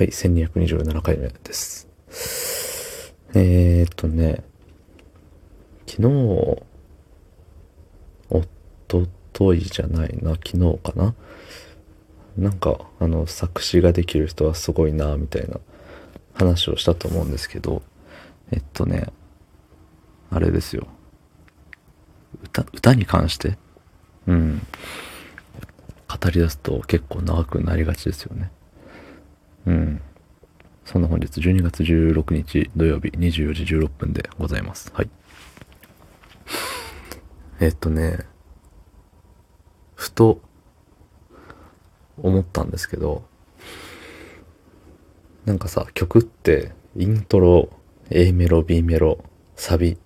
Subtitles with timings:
[0.00, 1.86] はい、1227回目です。
[3.34, 4.42] えー、っとね、
[5.86, 6.08] 昨日、
[8.30, 8.42] お
[8.88, 11.14] とといじゃないな、昨日かな。
[12.38, 15.60] なんか、あの、作詞ができる人はすごいな、みたいな
[16.32, 17.82] 話をしたと思うんですけど、
[18.52, 19.12] えっとね、
[20.30, 20.88] あれですよ。
[22.42, 23.58] 歌、歌に関して、
[24.26, 24.62] うん。
[26.08, 28.50] 語り出すと結構長くなりがちですよね。
[29.66, 30.00] うん。
[30.84, 34.90] そんな本日12月16日土曜日24時16分でございます。
[34.92, 35.10] はい。
[37.60, 38.26] えっとね、
[39.94, 40.40] ふと
[42.16, 43.24] 思ったんですけど、
[45.44, 47.70] なんかさ、曲ってイントロ、
[48.10, 49.22] A メロ、B メロ、
[49.56, 49.98] サビ、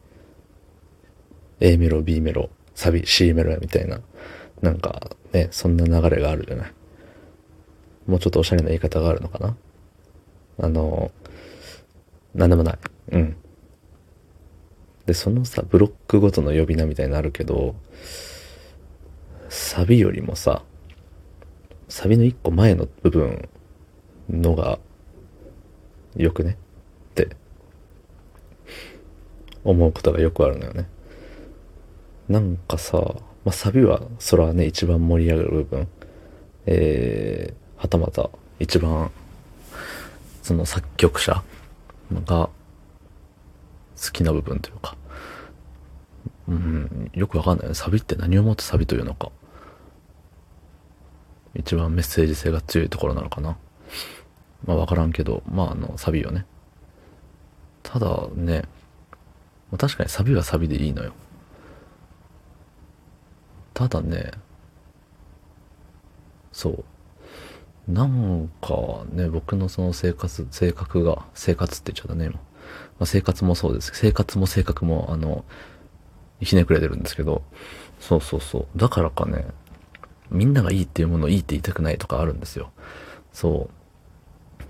[1.60, 4.00] A メロ、B メロ、サビ、C メロみたいな、
[4.60, 6.72] なんかね、そんな流れがあるじゃない。
[8.06, 9.56] もうちょっとおしゃれな言い方があるのかな？
[10.60, 11.10] あの、
[12.34, 12.78] なんでもない。
[13.12, 13.36] うん。
[15.06, 17.74] で、そのさ、ブロックごとの呼び名みたいになるけど、
[19.48, 20.62] サビよりもさ、
[21.88, 23.48] サビの一個前の部分
[24.30, 24.78] のが、
[26.16, 26.52] よくね？
[26.52, 27.36] って、
[29.64, 30.88] 思うことがよくあるのよね。
[32.28, 32.98] なんかさ、
[33.44, 35.88] まあ、サビは、それはね、一番盛り上がる部分。
[36.66, 39.10] えー、はたまた、一番、
[40.42, 41.42] その作曲者
[42.24, 42.50] が、好
[44.10, 44.96] きな部分というか、
[46.48, 47.74] うん、よくわかんない。
[47.74, 49.30] サビって何をもってサビというのか。
[51.54, 53.56] 一番メッセージ性が強いところなのかな。
[54.66, 56.46] まあわからんけど、まああの、サビよね。
[57.82, 58.64] ただね、
[59.76, 61.12] 確かにサビはサビでいいのよ。
[63.74, 64.30] ただね、
[66.50, 66.84] そう。
[67.88, 72.34] なんかね、僕のその生活、性格が、生活って言っちゃったね、今。
[72.34, 72.40] ま
[73.00, 73.92] あ、生活もそうです。
[73.94, 75.44] 生活も性格も、あの、
[76.40, 77.42] ひねくれてるんですけど、
[78.00, 78.66] そうそうそう。
[78.78, 79.46] だからかね、
[80.30, 82.70] みんながいいっていうものをいいって言いたくないとかあるんですよ。
[83.32, 83.68] そ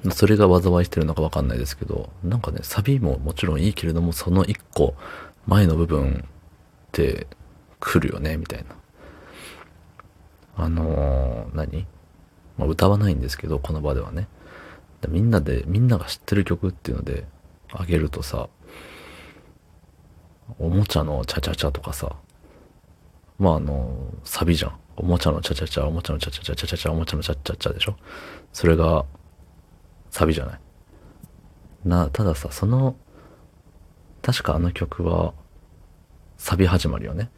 [0.04, 0.10] う。
[0.10, 4.94] それが災いしてるのかわかんないですけど、なんかね、サビももちろんいいけれども、その一個
[5.46, 7.26] 前の部分って
[7.80, 8.76] 来るよね、みたいな。
[10.56, 11.86] あのー何？
[12.56, 14.28] まあ、歌わないんですけど、この場ではね。
[15.08, 17.26] みんなで、みんなが知ってる曲っていうので、
[17.72, 18.48] あげるとさ、
[20.58, 22.16] おもちゃのチャチャチャとかさ、
[23.38, 24.78] まああの、サビじゃん。
[24.96, 27.96] おもちゃのチャチャチャ、おもちゃのチャチャチャ、チャチャチャ、おもちゃのチャチャチャでしょ？
[28.52, 29.04] それが、
[30.10, 30.60] サビじゃない？
[31.84, 32.96] な、たださ、その、
[34.22, 35.34] 確かあの曲は、
[36.38, 37.30] サビ始まりよね。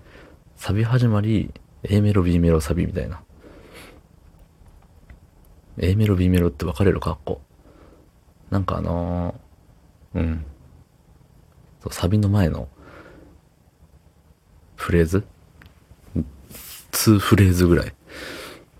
[0.56, 1.52] サビ始まり、
[1.82, 3.22] A メロ、B メロ、サビみたいな。
[5.78, 7.40] A メロ、B メロって分かれるかっこ。
[8.50, 10.44] なんかあのー、うん。
[11.82, 12.68] そう、サビの前の、
[14.76, 15.26] フレーズ
[16.92, 17.94] ?2 フレーズぐらい。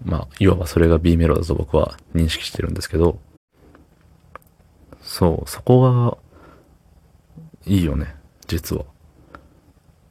[0.04, 3.18] まあ、いわばそれが B メロだと僕は認識してるんですけど、
[5.02, 6.18] そう、そこが、
[7.64, 8.14] いいよね、
[8.46, 8.84] 実は。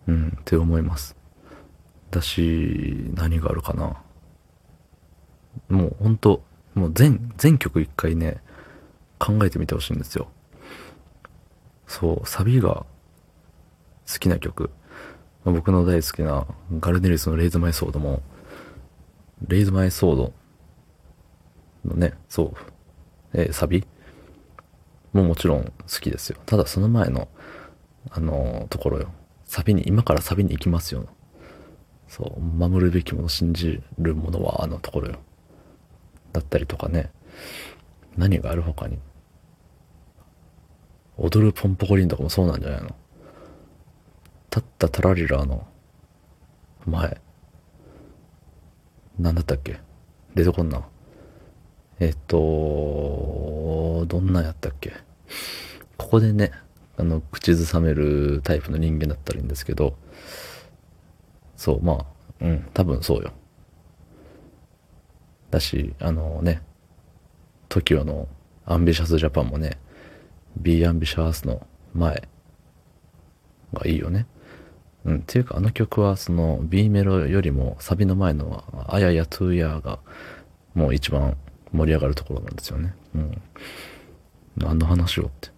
[0.07, 1.15] うん、って思います。
[2.11, 4.01] だし、何があるかな。
[5.69, 6.43] もうほんと、
[6.75, 8.43] もう全、全曲一回ね、
[9.17, 10.27] 考えてみてほしいんですよ。
[11.87, 12.85] そう、サビが
[14.11, 14.69] 好きな曲。
[15.45, 16.45] 僕の大好きな
[16.79, 18.21] ガルネリスのレイズマイソードも、
[19.47, 20.33] レイズマイソード
[21.85, 22.53] のね、そう、
[23.33, 23.85] えーサビ
[25.13, 25.71] ももちろん好
[26.01, 26.37] きですよ。
[26.45, 27.29] ただその前の、
[28.09, 29.11] あのーところよ。
[29.45, 31.07] サビに、今からサビに行きますよ。
[32.07, 35.19] そう、守るべきもの、信じるものはあのところよ。
[36.35, 37.11] だったりとかね。
[38.17, 38.99] 何がある他に。
[41.17, 42.87] 踊るポンポコリンとかもそうなんじゃないの？
[44.49, 45.65] 立ったタラリラの
[46.85, 47.21] 前。
[49.17, 49.79] なんだったっけ？
[50.33, 50.85] 出てこんな。
[51.99, 54.91] えっと、どんなんやったっけ？
[55.97, 56.51] ここでね、
[56.97, 59.97] あの、口ずさめるタイプの人間だったらいいんですけど、
[61.55, 62.05] そう、まあ、
[62.41, 63.31] うん、多分そうよ。
[65.55, 66.61] だし、あのね、
[67.69, 68.27] TOKIO の
[68.65, 69.77] アンビシャスジャパンもね、
[70.57, 72.27] Be Ambitious の前
[73.73, 74.27] がいいよね。
[75.05, 79.99] うん、っていうかあの曲はその B メロよりもサビの前のあややトゥーヤーが
[80.73, 81.37] もう一番
[81.71, 82.95] 盛り上がるところなんですよね。
[83.13, 83.41] うん。
[84.57, 85.49] 何の話をって。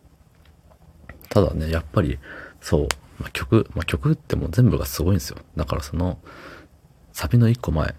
[1.29, 2.19] ただね、やっぱり、
[2.61, 2.87] そう、
[3.19, 5.37] まあ、曲、まあ、曲ってもう全部がすごいんですよ。
[5.55, 6.19] だからその、
[7.13, 7.95] サビの一個前、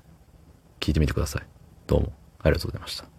[0.81, 1.58] 聞いてみてください。
[1.89, 3.18] どうもありがとうございました。